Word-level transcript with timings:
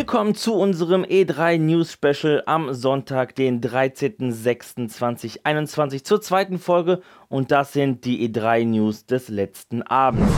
Willkommen 0.00 0.34
zu 0.34 0.54
unserem 0.54 1.04
E3 1.04 1.58
News 1.58 1.92
Special 1.92 2.42
am 2.46 2.72
Sonntag, 2.72 3.34
den 3.34 3.60
13.06.2021 3.60 6.04
zur 6.04 6.22
zweiten 6.22 6.58
Folge 6.58 7.02
und 7.28 7.50
das 7.50 7.74
sind 7.74 8.06
die 8.06 8.26
E3 8.26 8.64
News 8.64 9.04
des 9.04 9.28
letzten 9.28 9.82
Abends. 9.82 10.32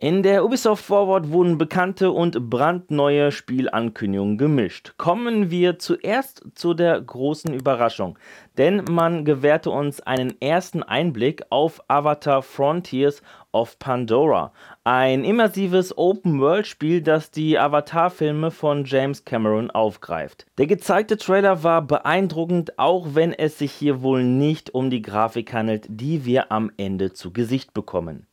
In 0.00 0.22
der 0.22 0.44
Ubisoft 0.44 0.84
Forward 0.84 1.32
wurden 1.32 1.58
bekannte 1.58 2.12
und 2.12 2.48
brandneue 2.48 3.32
Spielankündigungen 3.32 4.38
gemischt. 4.38 4.94
Kommen 4.96 5.50
wir 5.50 5.80
zuerst 5.80 6.44
zu 6.54 6.72
der 6.72 7.00
großen 7.00 7.52
Überraschung, 7.52 8.16
denn 8.58 8.84
man 8.88 9.24
gewährte 9.24 9.72
uns 9.72 10.00
einen 10.00 10.40
ersten 10.40 10.84
Einblick 10.84 11.42
auf 11.50 11.82
Avatar 11.88 12.42
Frontiers 12.42 13.22
of 13.50 13.80
Pandora, 13.80 14.52
ein 14.84 15.24
immersives 15.24 15.98
Open-World-Spiel, 15.98 17.02
das 17.02 17.32
die 17.32 17.58
Avatar-Filme 17.58 18.52
von 18.52 18.84
James 18.84 19.24
Cameron 19.24 19.68
aufgreift. 19.72 20.46
Der 20.58 20.68
gezeigte 20.68 21.16
Trailer 21.16 21.64
war 21.64 21.82
beeindruckend, 21.82 22.78
auch 22.78 23.16
wenn 23.16 23.32
es 23.32 23.58
sich 23.58 23.72
hier 23.72 24.00
wohl 24.00 24.22
nicht 24.22 24.72
um 24.72 24.90
die 24.90 25.02
Grafik 25.02 25.52
handelt, 25.52 25.86
die 25.88 26.24
wir 26.24 26.52
am 26.52 26.70
Ende 26.76 27.14
zu 27.14 27.32
Gesicht 27.32 27.74
bekommen. 27.74 28.28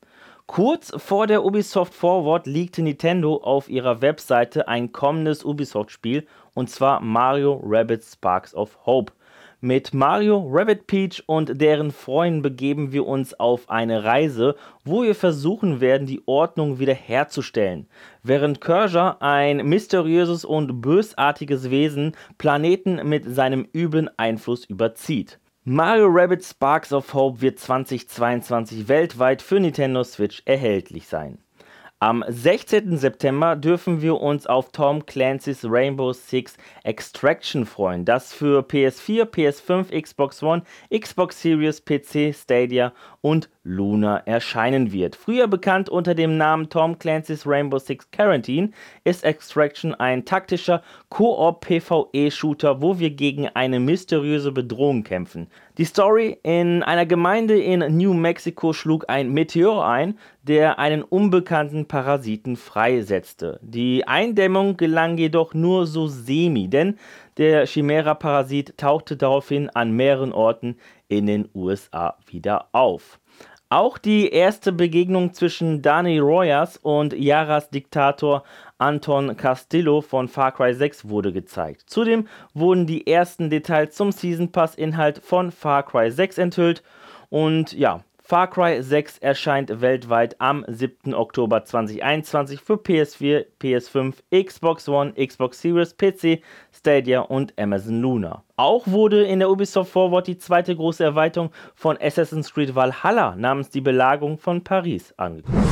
Kurz 0.47 0.91
vor 0.97 1.25
der 1.25 1.43
Ubisoft 1.43 1.95
Forward 1.95 2.45
leakte 2.45 2.83
Nintendo 2.83 3.37
auf 3.37 3.67
ihrer 3.67 4.03
Webseite 4.03 4.67
ein 4.67 4.91
kommendes 4.91 5.43
Ubisoft-Spiel 5.43 6.27
und 6.53 6.69
zwar 6.69 7.01
Mario 7.01 7.59
Rabbit 7.65 8.03
Sparks 8.03 8.53
of 8.53 8.77
Hope. 8.85 9.11
Mit 9.59 9.95
Mario, 9.95 10.47
Rabbit 10.47 10.85
Peach 10.85 11.23
und 11.25 11.59
deren 11.59 11.91
Freunden 11.91 12.43
begeben 12.43 12.91
wir 12.91 13.07
uns 13.07 13.33
auf 13.39 13.71
eine 13.71 14.03
Reise, 14.03 14.55
wo 14.83 15.01
wir 15.01 15.15
versuchen 15.15 15.81
werden, 15.81 16.05
die 16.05 16.21
Ordnung 16.27 16.77
wiederherzustellen. 16.77 17.87
Während 18.21 18.61
Kershaw, 18.61 19.15
ein 19.21 19.67
mysteriöses 19.67 20.45
und 20.45 20.79
bösartiges 20.79 21.71
Wesen, 21.71 22.15
Planeten 22.37 23.01
mit 23.09 23.25
seinem 23.25 23.67
üblen 23.73 24.11
Einfluss 24.17 24.65
überzieht. 24.65 25.39
Mario 25.67 26.05
Rabbit 26.05 26.45
Sparks 26.45 26.93
of 26.93 27.11
Hope 27.15 27.41
wird 27.41 27.57
2022 27.57 28.87
weltweit 28.87 29.41
für 29.41 29.59
Nintendo 29.59 30.03
Switch 30.03 30.43
erhältlich 30.45 31.07
sein. 31.07 31.39
Am 32.01 32.25
16. 32.27 32.97
September 32.97 33.55
dürfen 33.55 34.01
wir 34.01 34.19
uns 34.19 34.47
auf 34.47 34.73
Tom 34.73 35.05
Clancy's 35.05 35.63
Rainbow 35.63 36.11
Six 36.11 36.57
Extraction 36.83 37.65
freuen, 37.65 38.03
das 38.03 38.33
für 38.33 38.63
PS4, 38.63 39.23
PS5, 39.23 40.01
Xbox 40.01 40.43
One, 40.43 40.63
Xbox 40.93 41.41
Series, 41.41 41.79
PC, 41.79 42.35
Stadia 42.35 42.91
und 43.21 43.49
Luna 43.63 44.17
erscheinen 44.25 44.91
wird. 44.91 45.15
Früher 45.15 45.47
bekannt 45.47 45.87
unter 45.89 46.13
dem 46.15 46.37
Namen 46.37 46.69
Tom 46.69 46.99
Clancy's 46.99 47.47
Rainbow 47.47 47.79
Six 47.79 48.11
Quarantine 48.11 48.71
ist 49.05 49.23
Extraction 49.23 49.95
ein 49.95 50.25
taktischer 50.25 50.83
Koop-PvE-Shooter, 51.07 52.81
wo 52.81 52.99
wir 52.99 53.11
gegen 53.11 53.47
eine 53.47 53.79
mysteriöse 53.79 54.51
Bedrohung 54.51 55.03
kämpfen. 55.03 55.47
Die 55.77 55.85
Story: 55.85 56.37
In 56.43 56.83
einer 56.83 57.05
Gemeinde 57.05 57.59
in 57.59 57.79
New 57.97 58.13
Mexico 58.13 58.71
schlug 58.73 59.05
ein 59.07 59.31
Meteor 59.31 59.87
ein, 59.87 60.19
der 60.43 60.77
einen 60.77 61.01
unbekannten 61.01 61.84
Parasiten 61.85 62.57
freisetzte. 62.57 63.59
Die 63.61 64.07
Eindämmung 64.07 64.75
gelang 64.77 65.17
jedoch 65.17 65.53
nur 65.53 65.87
so 65.87 66.07
semi, 66.07 66.67
denn 66.67 66.97
der 67.37 67.65
Chimera-Parasit 67.65 68.77
tauchte 68.77 69.15
daraufhin 69.15 69.69
an 69.69 69.91
mehreren 69.91 70.33
Orten 70.33 70.77
in 71.07 71.25
den 71.25 71.49
USA 71.53 72.17
wieder 72.27 72.67
auf. 72.73 73.19
Auch 73.69 73.97
die 73.97 74.29
erste 74.29 74.71
Begegnung 74.71 75.33
zwischen 75.33 75.81
Dani 75.81 76.19
Royas 76.19 76.77
und 76.77 77.13
Yaras 77.13 77.71
Diktator 77.71 78.43
Anton 78.77 79.35
Castillo 79.37 80.01
von 80.01 80.27
Far 80.27 80.51
Cry 80.51 80.73
6 80.73 81.09
wurde 81.09 81.33
gezeigt. 81.33 81.83
Zudem 81.87 82.27
wurden 82.53 82.85
die 82.85 83.07
ersten 83.07 83.49
Details 83.49 83.95
zum 83.95 84.11
Season 84.11 84.51
Pass 84.51 84.75
Inhalt 84.75 85.17
von 85.17 85.51
Far 85.51 85.83
Cry 85.83 86.11
6 86.11 86.37
enthüllt 86.37 86.83
und 87.29 87.73
ja, 87.73 88.03
Far 88.27 88.49
Cry 88.49 88.81
6 88.81 89.19
erscheint 89.19 89.81
weltweit 89.81 90.41
am 90.41 90.65
7. 90.67 91.13
Oktober 91.13 91.63
2021 91.63 92.59
für 92.59 92.73
PS4, 92.73 93.45
PS5, 93.61 94.15
Xbox 94.33 94.89
One, 94.89 95.13
Xbox 95.13 95.61
Series, 95.61 95.95
PC, 95.95 96.41
Stadia 96.73 97.19
und 97.19 97.53
Amazon 97.59 98.01
Luna. 98.01 98.43
Auch 98.55 98.87
wurde 98.87 99.23
in 99.25 99.37
der 99.37 99.51
Ubisoft 99.51 99.91
Forward 99.91 100.25
die 100.25 100.39
zweite 100.39 100.75
große 100.75 101.03
Erweiterung 101.03 101.51
von 101.75 101.99
Assassin's 102.01 102.51
Creed 102.51 102.73
Valhalla 102.73 103.35
namens 103.35 103.69
die 103.69 103.81
Belagerung 103.81 104.39
von 104.39 104.63
Paris 104.63 105.13
angekündigt. 105.17 105.69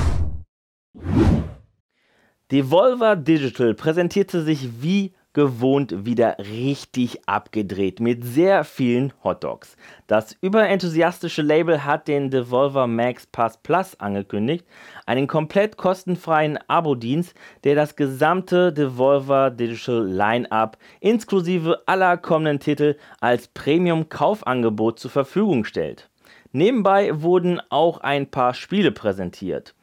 Devolver 2.52 3.16
Digital 3.16 3.74
präsentierte 3.74 4.44
sich 4.44 4.84
wie 4.84 5.16
gewohnt 5.34 6.06
wieder 6.06 6.38
richtig 6.40 7.28
abgedreht 7.28 8.00
mit 8.00 8.24
sehr 8.24 8.64
vielen 8.64 9.14
Hotdogs. 9.24 9.76
Das 10.08 10.36
überenthusiastische 10.42 11.42
Label 11.42 11.84
hat 11.84 12.08
den 12.08 12.30
Devolver 12.30 12.88
Max 12.88 13.26
Pass 13.28 13.58
Plus 13.58 14.00
angekündigt, 14.00 14.66
einen 15.06 15.28
komplett 15.28 15.78
kostenfreien 15.78 16.60
Abo-Dienst, 16.68 17.34
der 17.64 17.76
das 17.76 17.96
gesamte 17.96 18.72
Devolver 18.72 19.50
Digital 19.50 20.08
Line-up 20.08 20.78
inklusive 21.00 21.82
aller 21.88 22.18
kommenden 22.18 22.60
Titel 22.60 22.96
als 23.20 23.48
Premium-Kaufangebot 23.48 25.00
zur 25.00 25.12
Verfügung 25.12 25.66
stellt. 25.66 26.10
Nebenbei 26.52 27.22
wurden 27.22 27.60
auch 27.70 28.00
ein 28.02 28.30
paar 28.30 28.54
Spiele 28.54 28.92
präsentiert. 28.92 29.74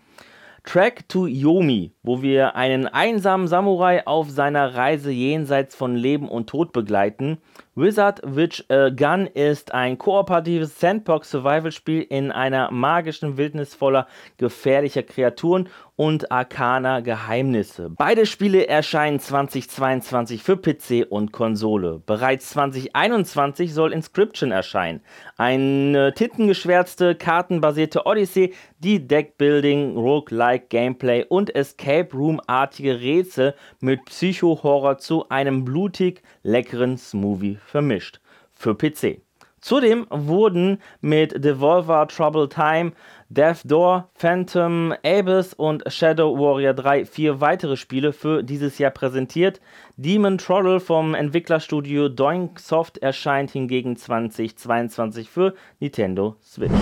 Track 0.70 1.08
to 1.08 1.26
Yomi, 1.26 1.96
wo 2.04 2.22
wir 2.22 2.54
einen 2.54 2.86
einsamen 2.86 3.48
Samurai 3.48 4.06
auf 4.06 4.30
seiner 4.30 4.76
Reise 4.76 5.10
jenseits 5.10 5.74
von 5.74 5.96
Leben 5.96 6.28
und 6.28 6.48
Tod 6.48 6.72
begleiten. 6.72 7.38
Wizard 7.80 8.20
Witch 8.22 8.62
a 8.68 8.90
Gun 8.90 9.26
ist 9.26 9.72
ein 9.72 9.96
kooperatives 9.96 10.78
Sandbox-Survival-Spiel 10.80 12.02
in 12.02 12.30
einer 12.30 12.70
magischen 12.70 13.38
Wildnis 13.38 13.74
voller 13.74 14.06
gefährlicher 14.36 15.02
Kreaturen 15.02 15.66
und 15.96 16.30
arkaner 16.30 17.00
Geheimnisse. 17.00 17.90
Beide 17.90 18.26
Spiele 18.26 18.66
erscheinen 18.66 19.18
2022 19.18 20.42
für 20.42 20.58
PC 20.58 21.06
und 21.08 21.32
Konsole. 21.32 22.02
Bereits 22.04 22.50
2021 22.50 23.72
soll 23.72 23.92
Inscription 23.92 24.50
erscheinen. 24.50 25.00
Eine 25.38 26.14
tintengeschwärzte, 26.14 27.14
kartenbasierte 27.14 28.04
Odyssey, 28.04 28.54
die 28.78 29.06
Deckbuilding, 29.06 29.96
Roguelike 29.96 30.66
Gameplay 30.68 31.24
und 31.26 31.54
Escape 31.54 32.08
Room-artige 32.14 33.00
Rätsel 33.00 33.54
mit 33.80 34.04
Psycho-Horror 34.06 34.98
zu 34.98 35.28
einem 35.28 35.66
blutig 35.66 36.22
leckeren 36.42 36.96
Smoothie 36.96 37.58
vermischt. 37.70 38.20
Für 38.52 38.74
PC. 38.74 39.22
Zudem 39.60 40.06
wurden 40.10 40.78
mit 41.00 41.44
Devolver 41.44 42.08
Trouble 42.08 42.48
Time, 42.48 42.92
Death 43.28 43.60
Door, 43.64 44.08
Phantom 44.14 44.94
Abyss 45.04 45.52
und 45.52 45.82
Shadow 45.92 46.36
Warrior 46.36 46.72
3 46.72 47.04
vier 47.04 47.40
weitere 47.40 47.76
Spiele 47.76 48.12
für 48.12 48.42
dieses 48.42 48.78
Jahr 48.78 48.90
präsentiert. 48.90 49.60
Demon 49.96 50.38
Troddle 50.38 50.80
vom 50.80 51.14
Entwicklerstudio 51.14 52.08
Doink 52.08 52.58
Soft 52.58 52.98
erscheint 52.98 53.50
hingegen 53.50 53.96
2022 53.96 55.28
für 55.28 55.54
Nintendo 55.78 56.36
Switch. 56.42 56.72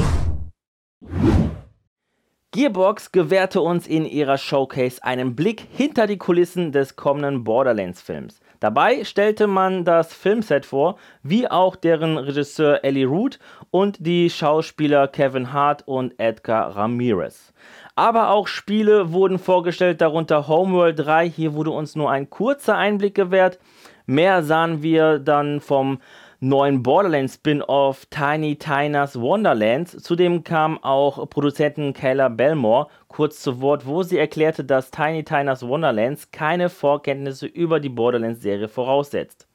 Gearbox 2.51 3.13
gewährte 3.13 3.61
uns 3.61 3.87
in 3.87 4.07
ihrer 4.07 4.39
Showcase 4.39 5.05
einen 5.05 5.37
Blick 5.37 5.67
hinter 5.71 6.07
die 6.07 6.17
Kulissen 6.17 6.73
des 6.73 6.97
kommenden 6.97 7.45
Borderlands-Films. 7.45 8.41
Dabei 8.59 9.05
stellte 9.05 9.47
man 9.47 9.85
das 9.85 10.15
Filmset 10.15 10.65
vor, 10.65 10.97
wie 11.23 11.47
auch 11.47 11.77
deren 11.77 12.17
Regisseur 12.17 12.83
Ellie 12.85 13.05
Root 13.05 13.39
und 13.71 13.99
die 14.01 14.31
Schauspieler 14.31 15.09
Kevin 15.09 15.53
Hart 15.53 15.87
und 15.87 16.19
Edgar 16.19 16.75
Ramirez. 16.75 17.53
Aber 17.97 18.31
auch 18.31 18.47
Spiele 18.47 19.13
wurden 19.13 19.39
vorgestellt, 19.39 20.01
darunter 20.01 20.49
Homeworld 20.49 20.99
3. 21.01 21.29
Hier 21.29 21.53
wurde 21.53 21.73
uns 21.73 21.97
nur 21.97 22.11
ein 22.11 22.31
kurzer 22.31 22.79
Einblick 22.79 23.15
gewährt. 23.15 23.59
Mehr 24.07 24.43
sahen 24.43 24.83
wir 24.83 25.19
dann 25.19 25.61
vom 25.61 25.99
neuen 26.41 26.83
Borderlands-Spin-Off 26.83 28.07
Tiny 28.07 28.57
Tinas 28.57 29.21
Wonderlands. 29.21 29.97
Zudem 30.03 30.45
kam 30.45 30.83
auch 30.83 31.29
Produzentin 31.29 31.93
Kayla 31.93 32.29
Belmore 32.29 32.89
kurz 33.09 33.41
zu 33.41 33.61
Wort, 33.61 33.87
wo 33.87 34.03
sie 34.03 34.19
erklärte, 34.19 34.65
dass 34.65 34.91
Tiny 34.91 35.25
Tinas 35.25 35.67
Wonderlands 35.67 36.31
keine 36.31 36.69
Vorkenntnisse 36.69 37.47
über 37.47 37.81
die 37.81 37.89
Borderlands-Serie 37.89 38.69
voraussetzt. 38.69 39.49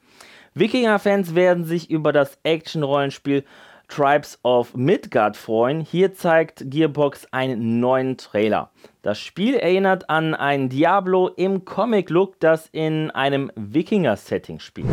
Wikinger-Fans 0.55 1.35
werden 1.35 1.63
sich 1.63 1.89
über 1.89 2.11
das 2.11 2.37
Action-Rollenspiel 2.43 3.43
Tribes 3.87 4.39
of 4.43 4.75
Midgard 4.75 5.37
freuen. 5.37 5.81
Hier 5.81 6.13
zeigt 6.13 6.63
Gearbox 6.69 7.27
einen 7.31 7.79
neuen 7.79 8.17
Trailer. 8.17 8.71
Das 9.01 9.19
Spiel 9.19 9.55
erinnert 9.55 10.09
an 10.09 10.33
ein 10.35 10.69
Diablo 10.69 11.27
im 11.27 11.65
Comic-Look, 11.65 12.39
das 12.39 12.67
in 12.71 13.11
einem 13.11 13.51
Wikinger-Setting 13.55 14.59
spielt. 14.59 14.87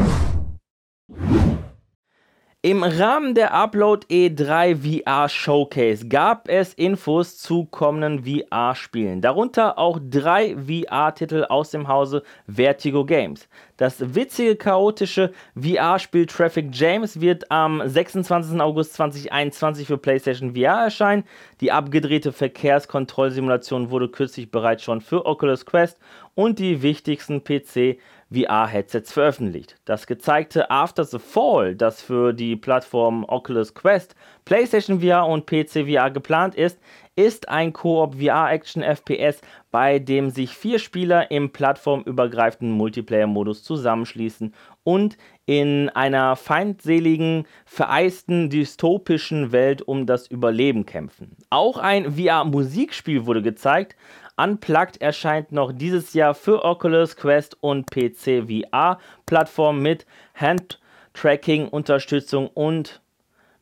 Im 2.63 2.83
Rahmen 2.83 3.35
der 3.35 3.55
Upload 3.55 4.07
E3 4.11 5.03
VR 5.03 5.31
Showcase 5.31 6.07
gab 6.09 6.47
es 6.47 6.75
Infos 6.75 7.39
zu 7.39 7.65
kommenden 7.65 8.23
VR-Spielen, 8.23 9.23
darunter 9.23 9.79
auch 9.79 9.99
drei 9.99 10.55
VR-Titel 10.57 11.47
aus 11.49 11.71
dem 11.71 11.89
Hause 11.89 12.23
Vertigo 12.47 13.07
Games. 13.07 13.49
Das 13.79 14.15
witzige, 14.15 14.57
chaotische 14.57 15.33
VR-Spiel 15.59 16.27
Traffic 16.27 16.67
James 16.73 17.19
wird 17.23 17.51
am 17.51 17.81
26. 17.83 18.61
August 18.61 18.93
2021 18.93 19.87
für 19.87 19.97
PlayStation 19.97 20.55
VR 20.55 20.85
erscheinen. 20.85 21.25
Die 21.63 21.73
abgedrehte 21.73 22.31
Verkehrskontrollsimulation 22.31 23.91
wurde 23.91 24.11
kürzlich 24.11 24.51
bereits 24.51 24.83
schon 24.83 25.01
für 25.01 25.25
Oculus 25.25 25.65
Quest 25.65 25.99
und 26.35 26.59
die 26.59 26.83
wichtigsten 26.83 27.43
PC 27.43 27.99
VR-Headsets 28.33 29.13
veröffentlicht. 29.13 29.77
Das 29.85 30.07
gezeigte 30.07 30.71
After 30.71 31.05
the 31.05 31.19
Fall, 31.19 31.75
das 31.75 32.01
für 32.01 32.33
die 32.33 32.57
Plattform 32.57 33.25
Oculus 33.27 33.75
Quest, 33.75 34.15
PlayStation 34.45 35.01
VR 35.01 35.27
und 35.27 35.47
PC 35.47 35.87
VR 35.89 36.11
geplant 36.11 36.55
ist, 36.55 36.79
ist 37.17 37.49
ein 37.49 37.73
Koop 37.73 38.15
VR-Action 38.15 38.83
FPS, 38.83 39.41
bei 39.71 39.99
dem 39.99 40.31
sich 40.31 40.53
vier 40.57 40.79
Spieler 40.79 41.31
im 41.31 41.51
plattformübergreifenden 41.51 42.77
Multiplayer-Modus 42.77 43.63
zusammenschließen 43.63 44.55
und 44.85 45.19
in 45.45 45.89
einer 45.91 46.37
feindseligen, 46.37 47.47
vereisten, 47.67 48.49
dystopischen 48.49 49.53
Welt 49.53 49.83
um 49.83 50.07
das 50.07 50.29
Überleben 50.29 50.87
kämpfen. 50.87 51.37
Auch 51.51 51.79
ein 51.79 52.13
VR-Musikspiel 52.13 53.27
wurde 53.27 53.43
gezeigt, 53.43 53.97
Unplugged 54.43 55.03
erscheint 55.03 55.53
noch 55.53 55.71
dieses 55.71 56.15
Jahr 56.15 56.35
für 56.35 56.65
Oculus 56.65 57.17
Quest 57.17 57.59
und 57.61 57.91
PC 57.91 58.49
VR 58.49 58.99
Plattform 59.27 59.83
mit 59.83 60.07
Hand-Tracking-Unterstützung 60.35 62.49
und 62.49 63.03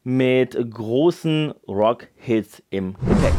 mit 0.04 0.56
großen 0.70 1.52
Rock-Hits 1.66 2.62
im 2.70 2.94
Gepäck. 2.94 3.34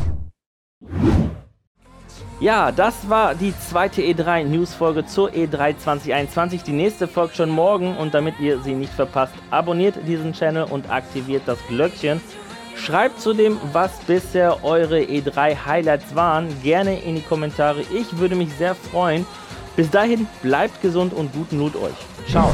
Ja, 2.42 2.74
das 2.74 3.10
war 3.10 3.36
die 3.36 3.58
zweite 3.58 4.02
E3 4.02 4.44
News-Folge 4.44 5.06
zur 5.06 5.30
E3 5.30 5.78
2021. 5.78 6.64
Die 6.64 6.74
nächste 6.74 7.08
folgt 7.08 7.38
schon 7.38 7.50
morgen 7.50 7.96
und 7.96 8.14
damit 8.14 8.38
ihr 8.42 8.60
sie 8.60 8.74
nicht 8.74 8.92
verpasst, 8.92 9.32
abonniert 9.50 9.96
diesen 10.06 10.34
Channel 10.34 10.64
und 10.64 10.90
aktiviert 10.90 11.44
das 11.46 11.66
Glöckchen. 11.68 12.20
Schreibt 12.86 13.20
zudem, 13.22 13.60
was 13.74 13.92
bisher 14.08 14.64
eure 14.64 15.00
E3 15.00 15.66
Highlights 15.66 16.16
waren, 16.16 16.48
gerne 16.64 17.00
in 17.00 17.16
die 17.16 17.22
Kommentare. 17.22 17.82
Ich 17.82 18.18
würde 18.18 18.36
mich 18.36 18.54
sehr 18.54 18.74
freuen. 18.74 19.26
Bis 19.76 19.90
dahin, 19.90 20.28
bleibt 20.42 20.82
gesund 20.82 21.14
und 21.14 21.32
guten 21.34 21.60
Loot 21.60 21.76
euch. 21.76 22.30
Ciao. 22.30 22.52